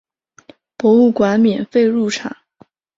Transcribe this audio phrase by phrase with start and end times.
[0.77, 2.35] 博物馆免费入场。